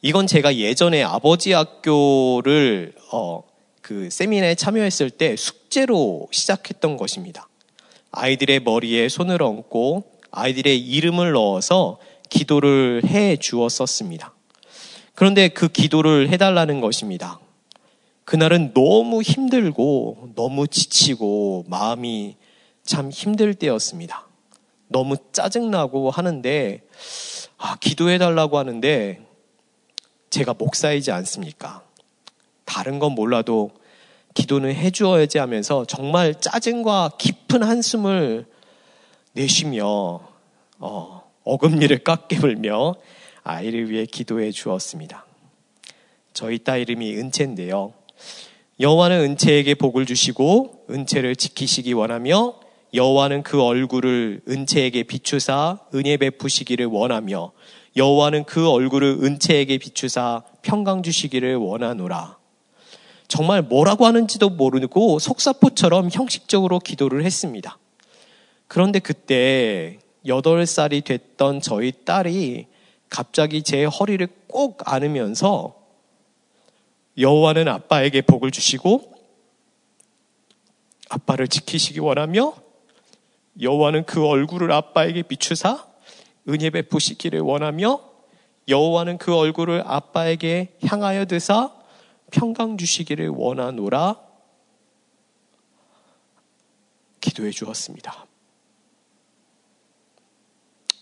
이건 0.03 0.27
제가 0.27 0.57
예전에 0.57 1.01
아버지 1.01 1.53
학교를 1.53 2.93
어, 3.11 3.41
그 3.81 4.09
세미나에 4.11 4.53
참여했을 4.53 5.09
때 5.09 5.35
숙제로 5.35 6.27
시작했던 6.31 6.97
것입니다. 6.97 7.49
아이들의 8.11 8.59
머리에 8.59 9.09
손을 9.09 9.41
얹고 9.41 10.03
아이들의 10.29 10.79
이름을 10.79 11.31
넣어서 11.31 11.97
기도를 12.29 13.01
해 13.05 13.37
주었었습니다. 13.37 14.32
그런데 15.15 15.47
그 15.47 15.67
기도를 15.67 16.29
해달라는 16.29 16.81
것입니다. 16.81 17.39
그날은 18.25 18.73
너무 18.73 19.21
힘들고 19.21 20.31
너무 20.35 20.67
지치고 20.67 21.65
마음이 21.67 22.37
참 22.83 23.09
힘들 23.09 23.53
때였습니다. 23.53 24.27
너무 24.87 25.17
짜증나고 25.31 26.09
하는데, 26.09 26.81
아, 27.57 27.75
기도해달라고 27.79 28.57
하는데, 28.57 29.21
제가 30.29 30.53
목사이지 30.53 31.11
않습니까? 31.11 31.83
다른 32.65 32.99
건 32.99 33.13
몰라도 33.13 33.71
기도는 34.33 34.73
해주어야지 34.73 35.37
하면서 35.37 35.85
정말 35.85 36.39
짜증과 36.39 37.11
깊은 37.17 37.61
한숨을 37.63 38.45
내쉬며, 39.33 40.21
어, 40.79 41.23
어금니를 41.43 42.03
깎게 42.03 42.39
물며 42.39 42.95
아이를 43.43 43.89
위해 43.89 44.05
기도해 44.05 44.51
주었습니다. 44.51 45.25
저희 46.33 46.59
딸 46.59 46.81
이름이 46.81 47.15
은채인데요. 47.17 47.93
여호와는 48.79 49.21
은채에게 49.21 49.75
복을 49.75 50.05
주시고 50.05 50.85
은채를 50.89 51.35
지키시기 51.35 51.93
원하며 51.93 52.55
여호와는 52.93 53.43
그 53.43 53.61
얼굴을 53.61 54.41
은채에게 54.47 55.03
비추사 55.03 55.79
은혜 55.93 56.17
베푸시기를 56.17 56.85
원하며 56.87 57.51
여호와는 57.95 58.45
그 58.45 58.69
얼굴을 58.69 59.19
은채에게 59.21 59.77
비추사 59.77 60.43
평강 60.61 61.03
주시기를 61.03 61.55
원하노라. 61.55 62.37
정말 63.27 63.61
뭐라고 63.61 64.05
하는지도 64.05 64.49
모르고 64.49 65.19
속사포처럼 65.19 66.09
형식적으로 66.11 66.79
기도를 66.79 67.23
했습니다. 67.25 67.77
그런데 68.67 68.99
그때 68.99 69.99
8살이 70.25 71.03
됐던 71.03 71.61
저희 71.61 71.91
딸이 72.05 72.67
갑자기 73.13 73.61
제 73.61 73.85
허리를 73.85 74.27
꼭 74.47 74.91
안으면서 74.91 75.79
여호와는 77.19 77.67
아빠에게 77.67 78.23
복을 78.23 78.49
주시고 78.49 79.13
아빠를 81.09 81.47
지키시기 81.47 81.99
원하며 81.99 82.55
여호와는 83.61 84.05
그 84.05 84.25
얼굴을 84.25 84.71
아빠에게 84.71 85.21
비추사 85.21 85.85
은혜 86.49 86.71
베푸시기를 86.71 87.39
원하며 87.41 88.01
여호와는 88.67 89.19
그 89.19 89.35
얼굴을 89.35 89.83
아빠에게 89.85 90.75
향하여 90.83 91.25
드사 91.25 91.71
평강 92.31 92.79
주시기를 92.79 93.29
원하노라 93.29 94.19
기도해 97.21 97.51
주었습니다. 97.51 98.32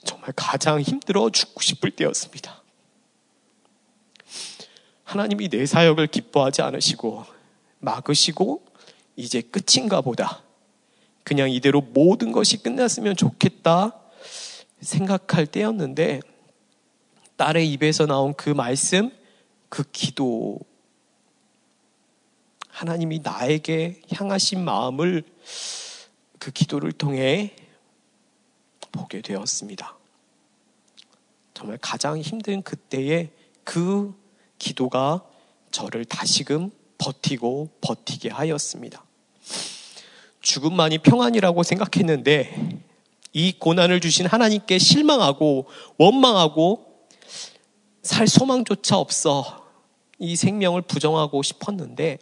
정말 0.04 0.34
가장 0.36 0.82
힘들어 0.82 1.30
죽고 1.30 1.62
싶을 1.62 1.92
때였습니다. 1.92 2.62
하나님이 5.04 5.50
내 5.50 5.66
사역을 5.66 6.08
기뻐하지 6.08 6.62
않으시고 6.62 7.26
막으시고 7.80 8.66
이제 9.16 9.42
끝인가 9.42 10.02
보다. 10.02 10.42
그냥 11.24 11.52
이대로 11.52 11.82
모든 11.82 12.32
것이 12.32 12.64
끝났으면 12.64 13.16
좋겠다 13.16 14.00
생각할 14.82 15.46
때였는데 15.46 16.22
딸의 17.36 17.72
입에서 17.72 18.06
나온 18.06 18.34
그 18.34 18.50
말씀, 18.50 19.12
그 19.70 19.84
기도, 19.92 20.60
하나님이 22.70 23.20
나에게 23.24 24.02
향하신 24.12 24.64
마음을 24.64 25.24
그 26.40 26.52
기도를 26.52 26.92
통해 26.92 27.56
보게 28.92 29.22
되었습니다. 29.22 29.98
정말 31.54 31.78
가장 31.82 32.20
힘든 32.20 32.62
그때에 32.62 33.32
그 33.64 34.14
기도가 34.58 35.24
저를 35.72 36.06
다시금 36.06 36.72
버티고 36.98 37.70
버티게 37.82 38.30
하였습니다. 38.30 39.04
죽음만이 40.42 41.00
평안이라고 41.00 41.64
생각했는데 41.64 42.80
이 43.34 43.54
고난을 43.58 44.02
주신 44.02 44.26
하나님께 44.26 44.78
실망하고 44.78 45.68
원망하고 45.98 47.08
살 48.02 48.28
소망조차 48.28 48.98
없어 48.98 49.66
이 50.20 50.36
생명을 50.36 50.82
부정하고 50.84 51.42
싶었는데 51.44 52.20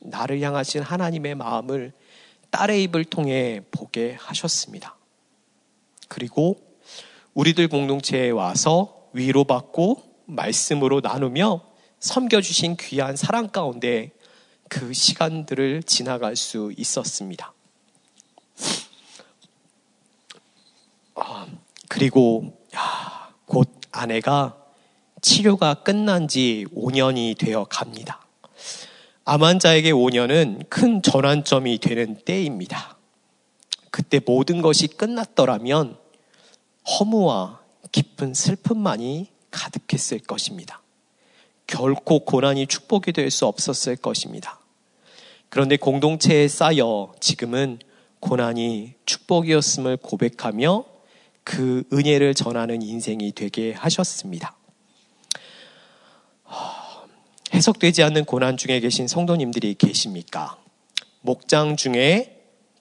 나를 0.00 0.40
향하신 0.40 0.82
하나님의 0.82 1.34
마음을 1.34 1.92
딸의 2.50 2.84
입을 2.84 3.04
통해 3.04 3.62
보게 3.70 4.16
하셨습니다. 4.18 4.97
그리고 6.08 6.56
우리들 7.34 7.68
공동체에 7.68 8.30
와서 8.30 9.08
위로받고 9.12 10.02
말씀으로 10.26 11.00
나누며 11.00 11.62
섬겨주신 12.00 12.76
귀한 12.78 13.16
사랑 13.16 13.48
가운데 13.48 14.12
그 14.68 14.92
시간들을 14.92 15.82
지나갈 15.84 16.36
수 16.36 16.72
있었습니다. 16.76 17.52
아, 21.14 21.46
그리고 21.88 22.58
야, 22.76 23.32
곧 23.46 23.70
아내가 23.90 24.56
치료가 25.22 25.74
끝난 25.74 26.28
지 26.28 26.66
5년이 26.74 27.38
되어 27.38 27.64
갑니다. 27.64 28.20
암 29.24 29.42
환자에게 29.42 29.92
5년은 29.92 30.68
큰 30.68 31.02
전환점이 31.02 31.78
되는 31.78 32.16
때입니다. 32.24 32.97
그때 33.90 34.20
모든 34.24 34.62
것이 34.62 34.86
끝났더라면 34.88 35.98
허무와 36.88 37.60
깊은 37.92 38.34
슬픔만이 38.34 39.28
가득했을 39.50 40.20
것입니다. 40.20 40.82
결코 41.66 42.24
고난이 42.24 42.66
축복이 42.66 43.12
될 43.12 43.30
수 43.30 43.46
없었을 43.46 43.96
것입니다. 43.96 44.58
그런데 45.48 45.76
공동체에 45.76 46.48
쌓여 46.48 47.14
지금은 47.20 47.78
고난이 48.20 48.94
축복이었음을 49.06 49.96
고백하며 49.98 50.84
그 51.44 51.84
은혜를 51.92 52.34
전하는 52.34 52.82
인생이 52.82 53.32
되게 53.32 53.72
하셨습니다. 53.72 54.56
해석되지 57.54 58.02
않는 58.02 58.24
고난 58.24 58.56
중에 58.56 58.80
계신 58.80 59.08
성도님들이 59.08 59.74
계십니까? 59.74 60.58
목장 61.22 61.76
중에 61.76 62.37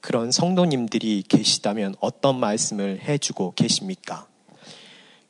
그런 0.07 0.31
성도님들이 0.31 1.21
계시다면 1.27 1.93
어떤 1.99 2.39
말씀을 2.39 3.01
해주고 3.01 3.55
계십니까? 3.57 4.25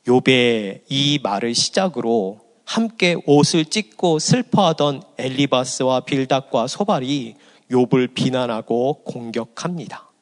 요배 0.06 0.82
이 0.88 1.18
말을 1.20 1.52
시작으로 1.56 2.38
함께 2.64 3.16
옷을 3.26 3.64
찢고 3.64 4.20
슬퍼하던 4.20 5.02
엘리바스와 5.18 6.02
빌닥과 6.02 6.68
소발이 6.68 7.34
욥을 7.72 8.14
비난하고 8.14 9.02
공격합니다. 9.02 10.12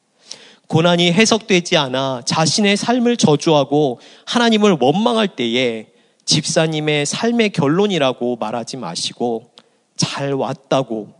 고난이 0.65 1.11
해석되지 1.13 1.77
않아 1.77 2.23
자신의 2.25 2.77
삶을 2.77 3.17
저주하고 3.17 3.99
하나님을 4.25 4.77
원망할 4.81 5.35
때에 5.35 5.85
집사님의 6.25 7.05
삶의 7.05 7.51
결론이라고 7.51 8.37
말하지 8.37 8.77
마시고 8.77 9.51
잘 9.95 10.33
왔다고 10.33 11.13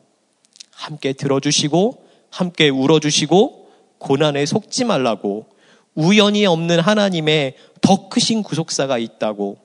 함께 0.71 1.13
들어주시고 1.13 2.06
함께 2.37 2.69
울어주시고 2.69 3.67
고난에 3.97 4.45
속지 4.45 4.85
말라고 4.85 5.47
우연히 5.95 6.45
없는 6.45 6.79
하나님의 6.79 7.55
더 7.81 8.09
크신 8.09 8.43
구속사가 8.43 8.99
있다고 8.99 9.57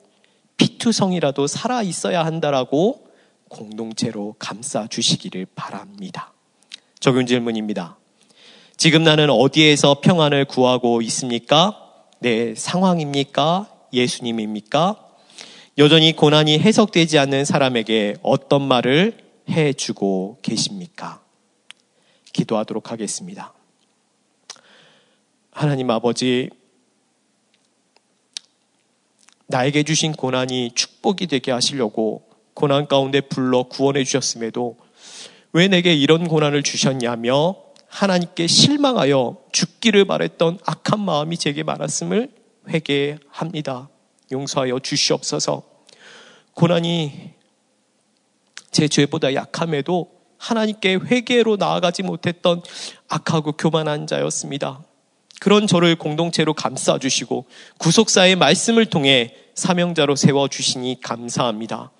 피투성이라도 0.57 1.45
살아 1.45 1.83
있어야 1.83 2.25
한다라고 2.25 3.05
공동체로 3.47 4.35
감싸 4.39 4.87
주시기를 4.87 5.45
바랍니다. 5.53 6.33
적용 6.99 7.27
질문입니다. 7.27 7.97
지금 8.75 9.03
나는 9.03 9.29
어디에서 9.29 10.01
평안을 10.01 10.45
구하고 10.45 11.03
있습니까? 11.03 11.77
내 12.19 12.55
상황입니까? 12.55 13.69
예수님입니까? 13.93 14.97
여전히 15.77 16.15
고난이 16.15 16.57
해석되지 16.57 17.19
않는 17.19 17.45
사람에게 17.45 18.15
어떤 18.23 18.63
말을 18.63 19.17
해주고 19.47 20.39
계십니까? 20.41 21.22
기도하도록 22.33 22.91
하겠습니다. 22.91 23.53
하나님 25.51 25.89
아버지, 25.91 26.49
나에게 29.47 29.83
주신 29.83 30.13
고난이 30.13 30.71
축복이 30.73 31.27
되게 31.27 31.51
하시려고 31.51 32.27
고난 32.53 32.87
가운데 32.87 33.21
불러 33.21 33.63
구원해 33.63 34.03
주셨음에도 34.03 34.77
왜 35.53 35.67
내게 35.67 35.93
이런 35.93 36.27
고난을 36.27 36.63
주셨냐며 36.63 37.55
하나님께 37.87 38.47
실망하여 38.47 39.37
죽기를 39.51 40.05
바랬던 40.05 40.57
악한 40.65 40.99
마음이 40.99 41.37
제게 41.37 41.61
많았음을 41.61 42.31
회개합니다. 42.67 43.89
용서하여 44.31 44.79
주시옵소서. 44.79 45.61
고난이 46.55 47.33
제 48.71 48.87
죄보다 48.87 49.35
약함에도 49.35 50.22
하나님께 50.43 50.95
회개로 50.95 51.55
나아가지 51.55 52.03
못했던 52.03 52.61
악하고 53.07 53.53
교만한 53.53 54.07
자였습니다. 54.07 54.81
그런 55.39 55.67
저를 55.67 55.95
공동체로 55.95 56.53
감싸 56.53 56.97
주시고 56.99 57.45
구속사의 57.77 58.35
말씀을 58.35 58.85
통해 58.85 59.33
사명자로 59.55 60.15
세워 60.15 60.49
주시니 60.49 60.99
감사합니다. 61.01 61.91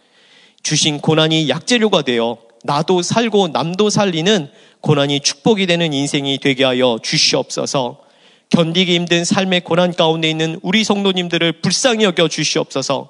주신 0.62 0.99
고난이 0.99 1.49
약재료가 1.49 2.01
되어 2.01 2.38
나도 2.63 3.01
살고 3.01 3.49
남도 3.49 3.89
살리는 3.89 4.49
고난이 4.82 5.21
축복이 5.21 5.65
되는 5.65 5.93
인생이 5.93 6.39
되게 6.39 6.65
하여 6.65 6.99
주시옵소서. 7.01 8.01
견디기 8.49 8.93
힘든 8.93 9.23
삶의 9.23 9.62
고난 9.62 9.93
가운데 9.93 10.29
있는 10.29 10.60
우리 10.62 10.84
성도님들을 10.84 11.62
불쌍히 11.62 12.03
여겨 12.03 12.27
주시옵소서. 12.27 13.10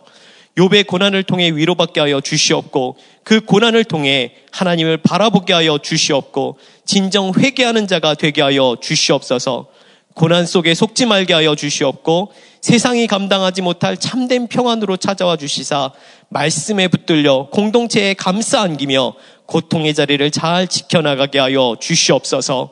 욥의 0.58 0.86
고난을 0.86 1.24
통해 1.24 1.50
위로받게 1.52 2.00
하여 2.00 2.22
주시옵고 2.22 2.98
그 3.24 3.42
고난을 3.42 3.86
통해 3.86 4.34
하나님을 4.52 4.98
바라보게 4.98 5.54
하여 5.54 5.80
주시옵고 5.80 6.58
진정 6.86 7.34
회개하는 7.36 7.88
자가 7.88 8.14
되게 8.14 8.42
하여 8.42 8.78
주시옵소서. 8.80 9.68
고난 10.14 10.46
속에 10.46 10.76
속지 10.76 11.08
말게 11.08 11.34
하여 11.34 11.56
주시옵고 11.56 12.34
세상이 12.62 13.08
감당하지 13.08 13.64
못할 13.64 13.98
참된 13.98 14.48
평안으로 14.48 14.98
찾아와 14.98 15.38
주시사 15.38 15.92
말씀에 16.30 16.88
붙들려 16.88 17.50
공동체에 17.52 18.14
감싸 18.14 18.62
안기며 18.62 19.16
고통의 19.48 19.94
자리를 19.96 20.30
잘 20.32 20.68
지켜나가게 20.68 21.40
하여 21.40 21.76
주시옵소서. 21.80 22.72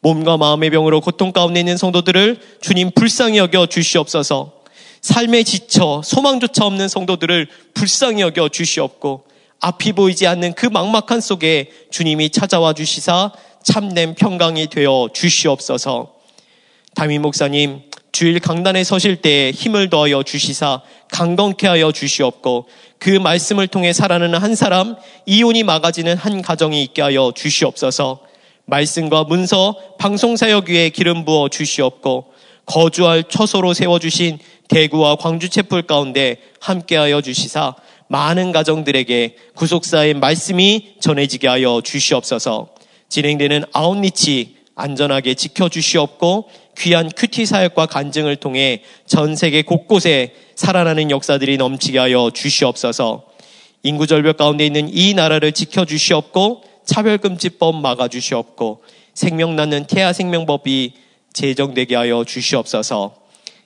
몸과 0.00 0.36
마음의 0.36 0.70
병으로 0.70 1.00
고통 1.00 1.30
가운데 1.30 1.60
있는 1.60 1.76
성도들을 1.76 2.40
주님 2.60 2.90
불쌍히 2.94 3.38
여겨 3.38 3.66
주시옵소서. 3.66 4.59
삶에 5.00 5.42
지쳐 5.44 6.02
소망조차 6.04 6.66
없는 6.66 6.88
성도들을 6.88 7.48
불쌍히 7.74 8.20
여겨 8.20 8.50
주시옵고 8.50 9.24
앞이 9.60 9.92
보이지 9.92 10.26
않는 10.26 10.54
그 10.54 10.66
막막한 10.66 11.20
속에 11.20 11.70
주님이 11.90 12.30
찾아와 12.30 12.72
주시사 12.72 13.32
참된 13.62 14.14
평강이 14.14 14.68
되어 14.68 15.08
주시옵소서. 15.12 16.14
담임 16.94 17.22
목사님, 17.22 17.82
주일 18.10 18.40
강단에 18.40 18.84
서실 18.84 19.16
때 19.16 19.50
힘을 19.50 19.90
더하여 19.90 20.22
주시사 20.22 20.82
강건케 21.12 21.66
하여 21.66 21.92
주시옵고 21.92 22.68
그 22.98 23.10
말씀을 23.10 23.68
통해 23.68 23.92
살아가는 23.92 24.34
한 24.34 24.54
사람, 24.54 24.96
이혼이 25.26 25.62
막아지는 25.62 26.16
한 26.16 26.42
가정이 26.42 26.82
있게 26.82 27.02
하여 27.02 27.32
주시옵소서 27.34 28.20
말씀과 28.64 29.24
문서, 29.24 29.76
방송 29.98 30.36
사역 30.36 30.68
위에 30.68 30.90
기름 30.90 31.24
부어 31.24 31.48
주시옵고 31.48 32.32
거주할 32.70 33.24
처소로 33.24 33.74
세워주신 33.74 34.38
대구와 34.68 35.16
광주 35.16 35.48
채플 35.48 35.82
가운데 35.82 36.36
함께하여 36.60 37.20
주시사 37.20 37.74
많은 38.06 38.52
가정들에게 38.52 39.34
구속사의 39.56 40.14
말씀이 40.14 40.94
전해지게 41.00 41.48
하여 41.48 41.80
주시옵소서 41.84 42.68
진행되는 43.08 43.64
아웃리치 43.72 44.54
안전하게 44.76 45.34
지켜주시옵고 45.34 46.48
귀한 46.78 47.10
큐티 47.14 47.44
사역과 47.44 47.86
간증을 47.86 48.36
통해 48.36 48.82
전 49.04 49.34
세계 49.34 49.62
곳곳에 49.62 50.32
살아나는 50.54 51.10
역사들이 51.10 51.56
넘치게 51.58 51.98
하여 51.98 52.30
주시옵소서. 52.32 53.24
인구 53.82 54.06
절벽 54.06 54.36
가운데 54.36 54.64
있는 54.64 54.88
이 54.90 55.12
나라를 55.12 55.52
지켜 55.52 55.84
주시옵고 55.84 56.62
차별금지법 56.86 57.76
막아 57.76 58.08
주시옵고 58.08 58.82
생명 59.12 59.56
낳는 59.56 59.86
태아 59.86 60.12
생명법이 60.12 60.94
제정되게 61.32 61.96
하여 61.96 62.24
주시옵소서. 62.24 63.14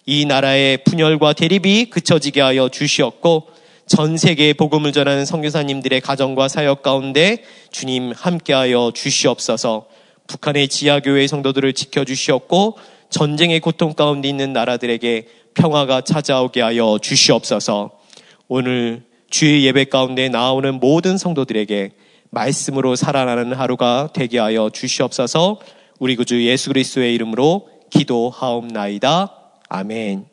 이 0.07 0.27
나라의 0.27 0.79
분열과 0.85 1.33
대립이 1.33 1.87
그쳐지게 1.87 2.41
하여 2.41 2.69
주시옵고 2.69 3.49
전 3.87 4.17
세계에 4.17 4.53
복음을 4.55 4.93
전하는 4.93 5.25
선교사님들의 5.25 6.01
가정과 6.01 6.49
사역 6.49 6.83
가운데 6.83 7.43
주님 7.71 8.13
함께하여 8.13 8.93
주시옵소서. 8.95 9.87
북한의 10.27 10.69
지하교회 10.69 11.27
성도들을 11.27 11.73
지켜 11.75 12.05
주시옵고 12.05 12.79
전쟁의 13.11 13.61
고통 13.61 13.93
가운데 13.93 14.29
있는 14.29 14.53
나라들에게 14.53 15.29
평화가 15.55 16.01
찾아오게 16.01 16.61
하여 16.61 16.99
주시옵소서. 17.01 17.91
오늘 18.49 19.05
주의 19.31 19.65
예배 19.67 19.87
가운데 19.87 20.29
나오는 20.29 20.81
모든 20.81 21.19
성도들에게 21.19 21.93
말씀으로 22.31 22.97
살아나는 22.97 23.53
하루가 23.53 24.09
되게 24.13 24.39
하여 24.39 24.71
주시옵소서. 24.73 25.61
우리 26.05 26.17
구주 26.17 26.45
예수 26.45 26.69
그리스도의 26.69 27.15
이름으로 27.15 27.67
기도하옵나이다. 27.89 29.33
아멘. 29.71 30.27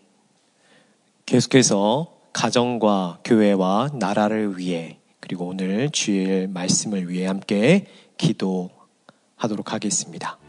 계속해서 1.26 2.14
가정과 2.34 3.20
교회와 3.24 3.92
나라를 3.94 4.58
위해 4.58 4.98
그리고 5.22 5.46
오늘 5.48 5.90
주일 5.90 6.50
말씀을 6.50 7.08
위해 7.08 7.26
함께 7.26 7.88
기도하도록 8.18 9.72
하겠습니다. 9.72 10.41